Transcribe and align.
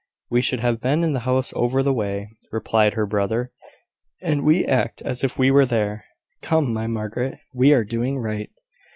"We 0.31 0.41
should 0.41 0.61
have 0.61 0.81
been 0.81 1.03
in 1.03 1.13
the 1.13 1.19
house 1.29 1.53
over 1.55 1.83
the 1.83 1.93
way," 1.93 2.29
replied 2.51 2.95
her 2.95 3.05
brother; 3.05 3.51
"and 4.19 4.43
we 4.43 4.65
act 4.65 5.03
as 5.03 5.23
if 5.23 5.37
we 5.37 5.51
were 5.51 5.67
there. 5.67 6.05
Come, 6.41 6.73
my 6.73 6.87
Margaret, 6.87 7.37
we 7.53 7.71
are 7.73 7.83
doing 7.83 8.17
right." 8.17 8.49